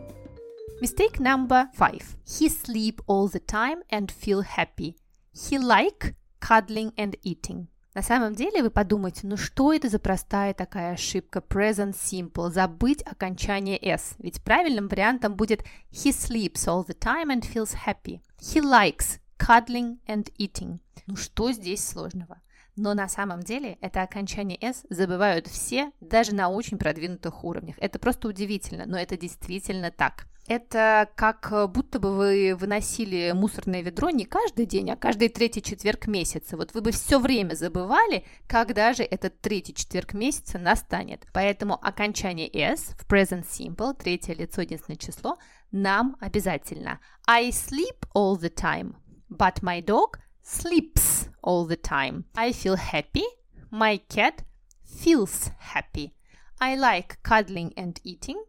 Mistake 0.81 1.19
number 1.19 1.71
five. 1.75 2.17
He 2.27 2.49
sleep 2.49 3.01
all 3.07 3.29
the 3.29 3.41
time 3.41 3.83
and 3.91 4.11
feel 4.11 4.43
happy. 4.43 4.97
He 5.33 5.59
like 5.59 6.15
cuddling 6.41 6.93
and 6.97 7.17
eating. 7.23 7.69
На 7.95 8.03
самом 8.03 8.35
деле 8.35 8.63
вы 8.63 8.69
подумаете, 8.69 9.21
ну 9.23 9.39
что 9.39 9.73
это 9.73 9.89
за 9.89 9.99
простая 9.99 10.53
такая 10.53 10.93
ошибка 10.93 11.39
present 11.39 11.95
simple, 11.95 12.51
забыть 12.51 13.03
окончание 13.03 13.79
s, 13.83 14.17
ведь 14.19 14.43
правильным 14.43 14.89
вариантом 14.89 15.35
будет 15.35 15.65
he 15.91 16.11
sleeps 16.11 16.67
all 16.67 16.87
the 16.87 16.95
time 16.99 17.31
and 17.31 17.41
feels 17.41 17.73
happy. 17.87 18.21
He 18.39 18.61
likes 18.61 19.19
cuddling 19.42 19.98
and 20.08 20.32
eating. 20.38 20.80
Ну 21.08 21.16
что 21.16 21.52
здесь 21.52 21.84
сложного? 21.84 22.42
Но 22.76 22.94
на 22.94 23.10
самом 23.10 23.42
деле 23.42 23.78
это 23.82 24.02
окончание 24.02 24.58
S 24.62 24.86
забывают 24.90 25.48
все, 25.48 25.92
даже 26.00 26.34
на 26.34 26.50
очень 26.50 26.78
продвинутых 26.78 27.44
уровнях. 27.44 27.76
Это 27.80 28.00
просто 28.00 28.28
удивительно, 28.28 28.86
но 28.86 28.98
это 28.98 29.18
действительно 29.18 29.92
так. 29.92 30.28
Это 30.48 31.10
как 31.16 31.72
будто 31.72 32.00
бы 32.00 32.16
вы 32.16 32.56
выносили 32.56 33.32
мусорное 33.32 33.82
ведро 33.82 34.10
не 34.10 34.26
каждый 34.26 34.66
день, 34.66 34.90
а 34.90 34.96
каждый 34.96 35.30
третий 35.30 35.62
четверг 35.62 36.08
месяца. 36.08 36.58
Вот 36.58 36.74
вы 36.74 36.82
бы 36.82 36.92
все 36.92 37.20
время 37.20 37.54
забывали, 37.54 38.26
когда 38.48 38.94
же 38.94 39.04
этот 39.04 39.40
третий 39.42 39.74
четверг 39.74 40.14
месяца 40.14 40.58
настанет. 40.58 41.26
Поэтому 41.32 41.76
окончание 41.76 42.50
S 42.52 42.96
в 42.98 43.08
present 43.08 43.46
simple, 43.46 43.94
третье 43.94 44.34
лицо, 44.34 44.62
единственное 44.62 44.98
число, 44.98 45.38
нам 45.72 46.18
обязательно. 46.20 47.00
I 47.28 47.50
sleep 47.50 48.06
all 48.16 48.36
the 48.38 48.54
time, 48.54 48.96
but 49.32 49.64
my 49.64 49.80
dog 49.80 50.20
sleeps 50.44 51.30
all 51.42 51.66
the 51.66 51.78
time. 51.78 52.26
I 52.36 52.52
feel 52.52 52.76
happy. 52.76 53.26
My 53.72 53.98
cat 54.10 54.44
feels 54.84 55.50
happy. 55.60 56.14
I 56.60 56.76
like 56.76 57.24
cuddling 57.24 57.74
and 57.76 58.00
eating. 58.04 58.44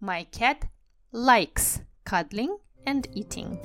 My 0.00 0.24
cat 0.24 0.64
likes 1.12 1.80
cuddling 2.04 2.56
and 2.86 3.08
eating. 3.12 3.58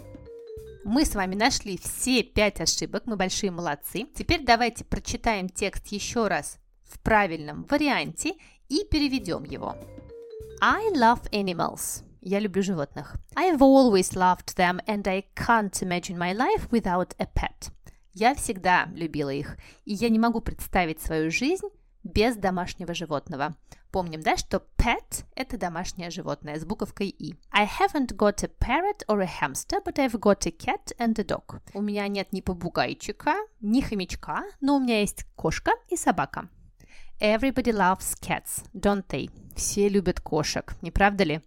Мы 0.84 1.04
с 1.04 1.16
вами 1.16 1.34
нашли 1.34 1.78
все 1.78 2.22
пять 2.22 2.62
ошибок, 2.62 3.04
мы 3.08 3.16
большие 3.16 3.50
молодцы. 3.50 4.06
Теперь 4.14 4.44
давайте 4.44 4.84
прочитаем 4.84 5.50
текст 5.50 5.88
еще 5.88 6.28
раз 6.28 6.60
в 6.84 7.00
правильном 7.00 7.66
варианте 7.70 8.34
и 8.70 8.84
переведем 8.84 9.46
его. 9.46 9.76
I 10.62 10.92
love 10.94 11.28
animals. 11.32 12.05
Я 12.28 12.40
люблю 12.40 12.64
животных. 12.64 13.18
I've 13.36 13.60
always 13.60 14.16
loved 14.16 14.56
them 14.56 14.84
and 14.88 15.08
I 15.08 15.26
can't 15.36 15.80
imagine 15.84 16.18
my 16.18 16.34
life 16.36 16.68
without 16.72 17.14
a 17.20 17.28
pet. 17.28 17.72
Я 18.14 18.34
всегда 18.34 18.88
любила 18.96 19.30
их, 19.30 19.58
и 19.84 19.94
я 19.94 20.10
не 20.10 20.18
могу 20.18 20.42
представить 20.42 21.00
свою 21.00 21.30
жизнь 21.30 21.68
без 22.04 22.36
домашнего 22.36 22.96
животного. 22.96 23.56
Помним, 23.92 24.22
да, 24.22 24.38
что 24.38 24.66
pet– 24.76 25.24
это 25.36 25.60
домашнее 25.60 26.10
животное 26.10 26.60
с 26.60 26.66
буковкой 26.66 27.10
«и». 27.10 27.36
I 27.52 27.68
haven't 27.68 28.16
got 28.16 28.44
a 28.44 28.50
parrot 28.60 29.06
or 29.08 29.22
a 29.22 29.30
hamster, 29.42 29.78
but 29.86 30.00
I've 30.00 30.20
got 30.20 30.48
a 30.48 30.52
cat 30.52 30.98
and 30.98 31.20
a 31.20 31.24
dog. 31.24 31.62
У 31.76 31.82
меня 31.82 32.08
нет 32.08 32.34
ни 32.34 32.42
попугайчика, 32.42 33.36
ни 33.62 33.82
хомячка, 33.82 34.46
но 34.62 34.78
у 34.78 34.80
меня 34.80 35.02
есть 35.02 35.26
кошка 35.36 35.74
и 35.90 35.96
собака. 35.96 36.50
Everybody 37.21 37.73
loves 37.73 38.15
cats, 38.15 38.65
don't 38.73 39.07
they? 39.09 39.29
Все 39.55 39.89
любят 39.89 40.21
кошек, 40.21 40.75
не 40.81 40.91
правда 40.91 41.25
ли? 41.25 41.41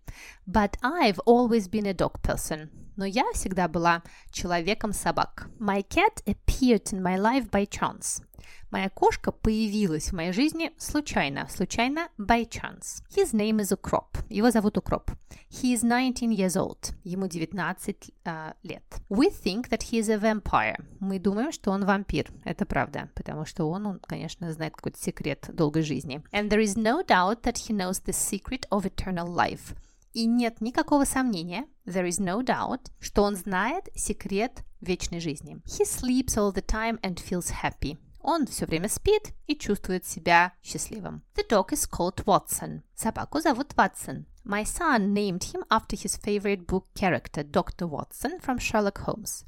But 0.46 0.78
I've 0.84 1.20
always 1.26 1.68
been 1.68 1.88
a 1.88 1.94
dog 1.94 2.22
person. 2.22 2.70
Но 2.99 3.05
я 3.05 3.25
всегда 3.33 3.69
была 3.69 4.03
человеком 4.33 4.93
собак. 4.93 5.49
My 5.61 5.87
cat 5.89 6.21
appeared 6.27 6.93
in 6.93 7.01
my 7.01 7.17
life 7.17 7.49
by 7.49 7.65
chance. 7.65 8.25
Моя 8.73 8.91
кошка 8.91 9.31
появилась 9.31 10.09
в 10.09 10.15
моей 10.15 10.33
жизни 10.33 10.73
случайно, 10.79 11.47
случайно 11.49 12.09
by 12.19 12.47
chance. 12.49 13.05
His 13.15 13.33
name 13.33 13.61
is 13.61 13.73
Укроп. 13.73 14.19
Его 14.29 14.51
зовут 14.51 14.77
Укроп. 14.79 15.13
He 15.49 15.75
is 15.75 15.83
19 15.85 16.33
years 16.33 16.57
old. 16.57 16.93
Ему 17.05 17.29
19 17.29 17.97
uh, 17.97 18.13
а, 18.25 18.55
лет. 18.65 18.83
We 19.09 19.31
think 19.31 19.69
that 19.69 19.85
he 19.93 20.01
is 20.01 20.11
a 20.11 20.19
vampire. 20.19 20.85
Мы 20.99 21.21
думаем, 21.21 21.53
что 21.53 21.71
он 21.71 21.85
вампир. 21.85 22.33
Это 22.45 22.67
правда, 22.67 23.11
потому 23.15 23.47
что 23.47 23.71
он, 23.71 23.87
он, 23.87 24.01
конечно, 24.01 24.53
знает 24.53 24.75
какой-то 24.75 24.99
секрет 24.99 25.49
долгой 25.53 25.83
жизни. 25.83 26.21
And 26.33 26.51
there 26.51 26.61
is 26.61 26.77
no 26.77 27.07
doubt 27.07 27.43
that 27.43 27.69
he 27.69 27.73
knows 27.73 28.03
the 28.05 28.13
secret 28.13 28.67
of 28.71 28.85
eternal 28.85 29.29
life. 29.29 29.77
И 30.13 30.27
нет 30.27 30.61
никакого 30.61 31.05
сомнения, 31.05 31.67
there 31.87 32.09
is 32.09 32.19
no 32.19 32.43
doubt, 32.43 32.91
что 32.99 33.23
он 33.23 33.37
знает 33.37 33.89
секрет 33.95 34.65
вечной 34.81 35.21
жизни. 35.21 35.59
He 35.65 35.85
sleeps 35.85 36.37
all 36.37 36.53
the 36.53 36.65
time 36.65 37.01
and 37.03 37.17
feels 37.17 37.53
happy. 37.63 37.99
Он 38.21 38.47
все 38.47 38.67
время 38.67 38.89
спит 38.89 39.33
и 39.47 39.57
чувствует 39.57 40.05
себя 40.05 40.53
счастливым. 40.63 41.23
The 41.35 41.49
dog 41.49 41.71
is 41.71 41.89
called 41.89 42.25
Watson. 42.25 42.83
Собаку 42.95 43.41
зовут 43.41 43.75
Ватсон. 43.77 44.27
My 44.45 44.65
son 44.65 45.13
named 45.13 45.45
him 45.53 45.65
after 45.69 45.97
his 45.97 46.17
favorite 46.17 46.67
book 46.67 46.87
character, 46.95 47.43
Dr. 47.43 47.87
Watson 47.87 48.41
from 48.41 48.59
Sherlock 48.59 49.05
Holmes. 49.07 49.45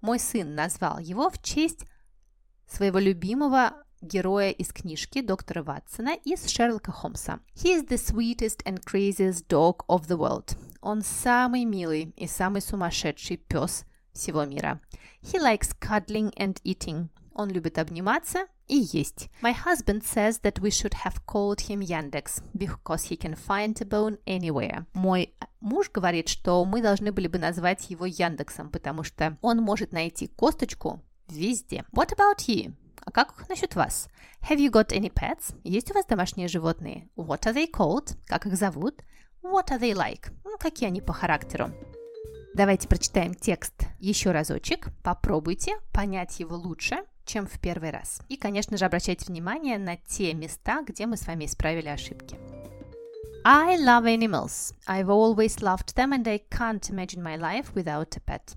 Мой 0.00 0.18
сын 0.18 0.54
назвал 0.54 0.98
его 0.98 1.30
в 1.30 1.42
честь 1.42 1.86
своего 2.68 2.98
любимого 2.98 3.84
героя 4.00 4.50
из 4.50 4.72
книжки 4.72 5.20
доктора 5.20 5.62
Ватсона 5.62 6.14
из 6.24 6.48
Шерлока 6.48 6.92
Холмса. 6.92 7.40
He 7.54 7.74
is 7.74 7.86
the 7.88 7.98
sweetest 7.98 8.62
and 8.64 8.82
craziest 8.84 9.48
dog 9.48 9.84
of 9.88 10.06
the 10.08 10.16
world. 10.16 10.56
Он 10.80 11.02
самый 11.02 11.64
милый 11.64 12.12
и 12.16 12.26
самый 12.26 12.62
сумасшедший 12.62 13.36
пес 13.36 13.84
всего 14.12 14.44
мира. 14.44 14.80
He 15.22 15.38
likes 15.38 15.74
cuddling 15.78 16.32
and 16.36 16.60
eating. 16.64 17.08
Он 17.34 17.48
любит 17.50 17.78
обниматься 17.78 18.46
и 18.66 18.76
есть. 18.92 19.28
My 19.42 19.54
husband 19.54 20.02
says 20.02 20.40
that 20.42 20.60
we 20.60 20.70
should 20.70 20.94
have 21.04 21.24
called 21.26 21.60
him 21.68 21.80
Yandex 21.80 22.42
because 22.54 23.04
he 23.04 23.16
can 23.16 23.34
find 23.34 23.80
a 23.80 23.84
bone 23.84 24.18
anywhere. 24.26 24.86
Мой 24.94 25.34
муж 25.60 25.90
говорит, 25.90 26.28
что 26.28 26.64
мы 26.64 26.82
должны 26.82 27.12
были 27.12 27.28
бы 27.28 27.38
назвать 27.38 27.90
его 27.90 28.06
Яндексом, 28.06 28.70
потому 28.70 29.02
что 29.02 29.36
он 29.42 29.58
может 29.58 29.92
найти 29.92 30.26
косточку 30.26 31.02
везде. 31.28 31.84
What 31.92 32.12
about 32.12 32.46
you? 32.48 32.74
А 33.04 33.10
как 33.10 33.48
насчет 33.48 33.74
вас? 33.74 34.08
Have 34.48 34.58
you 34.58 34.70
got 34.70 34.88
any 34.88 35.12
pets? 35.12 35.54
Есть 35.64 35.90
у 35.90 35.94
вас 35.94 36.06
домашние 36.06 36.48
животные? 36.48 37.08
What 37.16 37.42
are 37.42 37.54
they 37.54 37.70
called? 37.70 38.16
Как 38.26 38.46
их 38.46 38.56
зовут? 38.56 39.02
What 39.42 39.68
are 39.68 39.80
they 39.80 39.92
like? 39.92 40.32
Ну, 40.44 40.56
какие 40.58 40.88
они 40.88 41.00
по 41.00 41.12
характеру? 41.12 41.70
Давайте 42.54 42.88
прочитаем 42.88 43.34
текст 43.34 43.86
еще 43.98 44.32
разочек. 44.32 44.88
Попробуйте 45.02 45.76
понять 45.92 46.40
его 46.40 46.56
лучше, 46.56 47.04
чем 47.24 47.46
в 47.46 47.58
первый 47.60 47.90
раз. 47.90 48.20
И, 48.28 48.36
конечно 48.36 48.76
же, 48.76 48.84
обращайте 48.84 49.26
внимание 49.26 49.78
на 49.78 49.96
те 49.96 50.34
места, 50.34 50.82
где 50.82 51.06
мы 51.06 51.16
с 51.16 51.26
вами 51.26 51.44
исправили 51.46 51.88
ошибки. 51.88 52.36
I 53.44 53.78
love 53.78 54.04
animals. 54.04 54.74
I've 54.86 55.08
always 55.08 55.62
loved 55.62 55.94
them 55.94 56.12
and 56.12 56.28
I 56.28 56.42
can't 56.50 56.90
imagine 56.90 57.22
my 57.22 57.38
life 57.38 57.72
without 57.74 58.16
a 58.16 58.20
pet. 58.20 58.56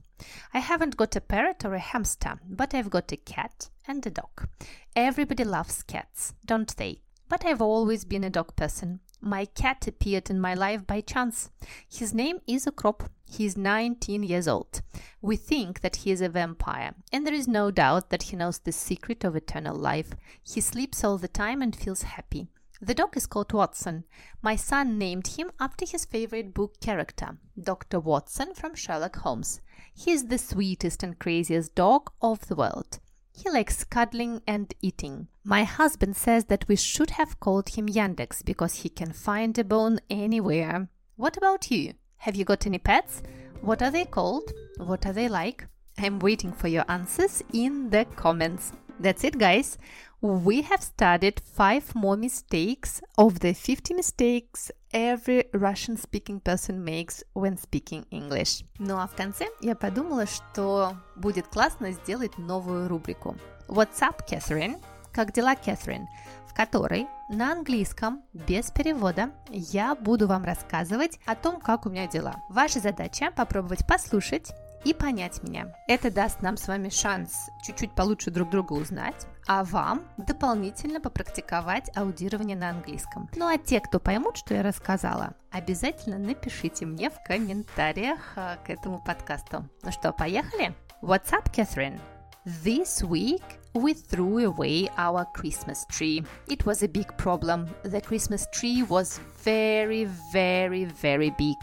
I 0.53 0.59
haven't 0.59 0.97
got 0.97 1.15
a 1.15 1.21
parrot 1.21 1.65
or 1.65 1.73
a 1.73 1.79
hamster, 1.79 2.39
but 2.47 2.73
I've 2.73 2.89
got 2.89 3.11
a 3.11 3.17
cat 3.17 3.69
and 3.87 4.05
a 4.05 4.09
dog. 4.09 4.47
Everybody 4.95 5.43
loves 5.43 5.83
cats, 5.83 6.33
don't 6.45 6.75
they? 6.77 7.01
But 7.29 7.45
I've 7.45 7.61
always 7.61 8.05
been 8.05 8.23
a 8.23 8.29
dog 8.29 8.55
person. 8.55 8.99
My 9.19 9.45
cat 9.45 9.87
appeared 9.87 10.29
in 10.29 10.39
my 10.39 10.53
life 10.53 10.85
by 10.85 11.01
chance. 11.01 11.49
His 11.89 12.13
name 12.13 12.39
is 12.45 12.65
Okrop. 12.65 13.07
He 13.25 13.45
is 13.45 13.57
19 13.57 14.21
years 14.21 14.47
old. 14.47 14.81
We 15.21 15.37
think 15.37 15.81
that 15.81 15.95
he 15.97 16.11
is 16.11 16.21
a 16.21 16.29
vampire, 16.29 16.93
and 17.11 17.25
there 17.25 17.33
is 17.33 17.47
no 17.47 17.71
doubt 17.71 18.09
that 18.09 18.23
he 18.23 18.35
knows 18.35 18.59
the 18.59 18.71
secret 18.71 19.23
of 19.23 19.35
eternal 19.35 19.75
life. 19.75 20.11
He 20.43 20.61
sleeps 20.61 21.03
all 21.03 21.17
the 21.17 21.27
time 21.27 21.61
and 21.61 21.75
feels 21.75 22.03
happy. 22.03 22.49
The 22.83 22.93
dog 22.93 23.15
is 23.15 23.27
called 23.27 23.53
Watson. 23.53 24.03
My 24.41 24.57
son 24.57 24.97
named 24.97 25.27
him 25.27 25.51
after 25.57 25.85
his 25.85 26.03
favorite 26.03 26.53
book 26.53 26.81
character, 26.81 27.37
Dr. 27.57 28.01
Watson 28.01 28.53
from 28.53 28.75
Sherlock 28.75 29.15
Holmes. 29.15 29.61
He 29.95 30.11
is 30.11 30.25
the 30.25 30.37
sweetest 30.37 31.01
and 31.01 31.17
craziest 31.17 31.75
dog 31.75 32.11
of 32.21 32.45
the 32.49 32.55
world. 32.55 32.99
He 33.31 33.49
likes 33.49 33.85
cuddling 33.85 34.41
and 34.45 34.73
eating. 34.81 35.29
My 35.45 35.63
husband 35.63 36.17
says 36.17 36.45
that 36.45 36.67
we 36.67 36.75
should 36.75 37.11
have 37.11 37.39
called 37.39 37.69
him 37.69 37.87
Yandex 37.87 38.43
because 38.43 38.81
he 38.81 38.89
can 38.89 39.13
find 39.13 39.57
a 39.57 39.63
bone 39.63 40.01
anywhere. 40.09 40.89
What 41.15 41.37
about 41.37 41.71
you? 41.71 41.93
Have 42.17 42.35
you 42.35 42.43
got 42.43 42.67
any 42.67 42.79
pets? 42.79 43.23
What 43.61 43.81
are 43.81 43.91
they 43.91 44.03
called? 44.03 44.51
What 44.75 45.05
are 45.05 45.13
they 45.13 45.29
like? 45.29 45.67
I'm 45.97 46.19
waiting 46.19 46.51
for 46.51 46.67
your 46.67 46.83
answers 46.89 47.43
in 47.53 47.91
the 47.91 48.03
comments. 48.17 48.73
That's 48.99 49.23
it, 49.23 49.37
guys. 49.37 49.77
We 50.23 50.61
have 50.61 50.81
studied 50.81 51.41
five 51.53 51.93
more 51.95 52.15
mistakes 52.15 53.01
of 53.17 53.41
the 53.41 53.53
50 53.53 53.93
mistakes 53.93 54.71
every 54.93 55.49
Russian 55.51 55.97
speaking 55.97 56.39
person 56.39 56.81
makes 56.81 57.25
when 57.33 57.57
speaking 57.57 58.05
English. 58.09 58.63
Ну 58.79 58.95
а 58.97 59.07
в 59.07 59.15
конце 59.15 59.47
я 59.59 59.75
подумала, 59.75 60.25
что 60.25 60.93
будет 61.17 61.47
классно 61.47 61.91
сделать 61.91 62.37
новую 62.37 62.87
рубрику. 62.87 63.35
What's 63.67 63.99
up, 63.99 64.25
Catherine? 64.25 64.81
Как 65.11 65.33
дела, 65.33 65.55
Catherine? 65.55 66.05
В 66.47 66.53
которой 66.53 67.05
на 67.27 67.51
английском 67.51 68.23
без 68.31 68.71
перевода 68.71 69.31
я 69.49 69.93
буду 69.93 70.29
вам 70.29 70.45
рассказывать 70.45 71.19
о 71.25 71.35
том, 71.35 71.59
как 71.59 71.85
у 71.85 71.89
меня 71.89 72.07
дела. 72.07 72.37
Ваша 72.47 72.79
задача 72.79 73.29
попробовать 73.35 73.85
послушать 73.85 74.53
и 74.85 74.93
понять 74.93 75.43
меня. 75.43 75.75
Это 75.89 76.09
даст 76.09 76.41
нам 76.41 76.55
с 76.55 76.69
вами 76.69 76.87
шанс 76.87 77.49
чуть-чуть 77.65 77.91
получше 77.91 78.31
друг 78.31 78.49
друга 78.49 78.71
узнать, 78.71 79.27
а 79.47 79.63
вам 79.63 80.03
дополнительно 80.17 80.99
попрактиковать 80.99 81.89
аудирование 81.95 82.57
на 82.57 82.69
английском. 82.69 83.29
Ну 83.35 83.47
а 83.47 83.57
те, 83.57 83.79
кто 83.79 83.99
поймут, 83.99 84.37
что 84.37 84.53
я 84.53 84.63
рассказала, 84.63 85.33
обязательно 85.51 86.17
напишите 86.17 86.85
мне 86.85 87.09
в 87.09 87.21
комментариях 87.23 88.19
а, 88.35 88.57
к 88.57 88.69
этому 88.69 89.01
подкасту. 89.03 89.67
Ну 89.81 89.91
что, 89.91 90.11
поехали? 90.11 90.73
What's 91.01 91.31
up, 91.31 91.51
Catherine? 91.53 91.99
This 92.45 93.01
week 93.03 93.43
we 93.73 93.93
threw 93.93 94.39
away 94.45 94.89
our 94.97 95.25
Christmas 95.33 95.85
tree. 95.89 96.23
It 96.47 96.65
was 96.65 96.83
a 96.83 96.87
big 96.87 97.17
problem. 97.17 97.67
The 97.83 98.01
Christmas 98.01 98.47
tree 98.53 98.83
was 98.83 99.19
very, 99.43 100.05
very, 100.31 100.85
very 100.85 101.31
big. 101.37 101.57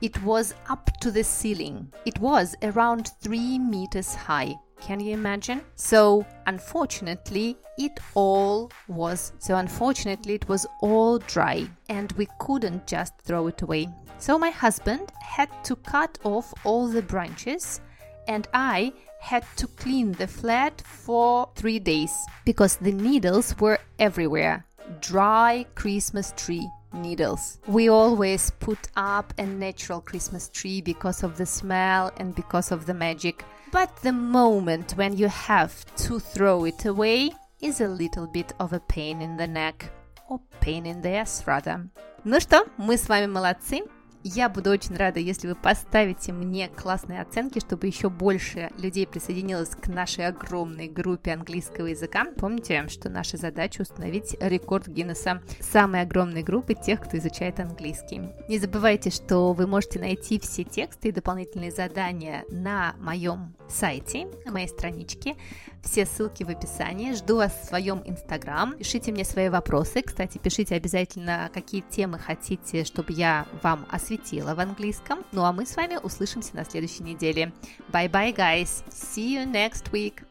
It 0.00 0.22
was 0.24 0.54
up 0.68 0.90
to 1.00 1.10
the 1.10 1.22
ceiling. 1.22 1.92
It 2.06 2.18
was 2.18 2.56
around 2.62 3.12
three 3.22 3.58
meters 3.58 4.14
high. 4.14 4.54
Can 4.80 5.00
you 5.00 5.14
imagine? 5.14 5.62
So, 5.76 6.26
unfortunately, 6.46 7.56
it 7.78 7.98
all 8.14 8.70
was 8.88 9.32
so 9.38 9.56
unfortunately 9.56 10.34
it 10.34 10.48
was 10.48 10.66
all 10.80 11.18
dry 11.18 11.66
and 11.88 12.12
we 12.12 12.28
couldn't 12.38 12.86
just 12.86 13.14
throw 13.22 13.48
it 13.48 13.62
away. 13.62 13.88
So 14.18 14.38
my 14.38 14.50
husband 14.50 15.10
had 15.20 15.48
to 15.64 15.76
cut 15.76 16.18
off 16.24 16.52
all 16.64 16.86
the 16.88 17.02
branches 17.02 17.80
and 18.28 18.46
I 18.54 18.92
had 19.20 19.44
to 19.56 19.66
clean 19.66 20.12
the 20.12 20.26
flat 20.26 20.82
for 20.82 21.48
three 21.56 21.78
days 21.78 22.14
because 22.44 22.76
the 22.76 22.92
needles 22.92 23.58
were 23.58 23.78
everywhere. 23.98 24.66
Dry 25.00 25.66
Christmas 25.74 26.32
tree 26.36 26.68
needles. 26.93 27.59
We 27.67 27.89
always 27.89 28.51
put 28.59 28.79
up 28.95 29.33
a 29.37 29.45
natural 29.45 30.01
Christmas 30.01 30.49
tree 30.49 30.81
because 30.81 31.23
of 31.23 31.37
the 31.37 31.45
smell 31.45 32.11
and 32.17 32.35
because 32.35 32.71
of 32.71 32.85
the 32.85 32.93
magic. 32.93 33.43
But 33.71 33.95
the 34.01 34.13
moment 34.13 34.93
when 34.93 35.15
you 35.15 35.27
have 35.27 35.85
to 36.07 36.19
throw 36.19 36.65
it 36.65 36.85
away 36.85 37.31
is 37.61 37.81
a 37.81 37.87
little 37.87 38.27
bit 38.27 38.53
of 38.59 38.73
a 38.73 38.79
pain 38.79 39.21
in 39.21 39.37
the 39.37 39.47
neck. 39.47 39.91
Or 40.29 40.39
pain 40.59 40.85
in 40.85 41.01
the 41.01 41.09
ass, 41.09 41.43
rather. 41.45 41.89
Ну 42.23 42.39
что, 42.39 42.65
мы 42.77 42.97
с 42.97 43.07
вами 43.07 43.27
молодцы. 43.27 43.81
Я 44.26 44.48
буду 44.48 44.70
очень 44.70 44.96
рада, 44.96 45.20
если 45.20 45.48
вы 45.48 45.54
поставите 45.54 46.32
мне 46.32 46.68
классные 46.68 47.20
оценки, 47.20 47.58
чтобы 47.58 47.88
еще 47.88 48.08
больше 48.08 48.70
людей 48.78 49.06
присоединилось 49.06 49.68
к 49.68 49.86
нашей 49.88 50.26
огромной 50.26 50.88
группе 50.88 51.34
английского 51.34 51.88
языка. 51.88 52.24
Помните, 52.38 52.88
что 52.88 53.10
наша 53.10 53.36
задача 53.36 53.82
установить 53.82 54.34
рекорд 54.40 54.88
Гиннесса 54.88 55.42
самой 55.60 56.00
огромной 56.00 56.42
группы 56.42 56.72
тех, 56.72 57.02
кто 57.02 57.18
изучает 57.18 57.60
английский. 57.60 58.22
Не 58.48 58.58
забывайте, 58.58 59.10
что 59.10 59.52
вы 59.52 59.66
можете 59.66 60.00
найти 60.00 60.40
все 60.40 60.64
тексты 60.64 61.08
и 61.08 61.12
дополнительные 61.12 61.70
задания 61.70 62.44
на 62.48 62.94
моем 63.00 63.54
сайте, 63.68 64.28
на 64.46 64.52
моей 64.52 64.68
страничке. 64.68 65.36
Все 65.82 66.06
ссылки 66.06 66.44
в 66.44 66.48
описании. 66.48 67.12
Жду 67.12 67.36
вас 67.36 67.52
в 67.52 67.66
своем 67.66 68.02
инстаграм. 68.06 68.74
Пишите 68.78 69.12
мне 69.12 69.24
свои 69.24 69.50
вопросы. 69.50 70.00
Кстати, 70.00 70.38
пишите 70.38 70.76
обязательно, 70.76 71.50
какие 71.52 71.82
темы 71.82 72.18
хотите, 72.18 72.84
чтобы 72.84 73.12
я 73.12 73.46
вам 73.62 73.86
осветила 73.90 74.13
в 74.54 74.60
английском. 74.60 75.24
Ну 75.32 75.44
а 75.44 75.52
мы 75.52 75.66
с 75.66 75.76
вами 75.76 75.98
услышимся 76.02 76.54
на 76.56 76.64
следующей 76.64 77.02
неделе. 77.02 77.52
Bye 77.92 78.10
bye, 78.10 78.34
guys. 78.34 78.84
See 78.90 79.34
you 79.34 79.50
next 79.50 79.90
week. 79.92 80.24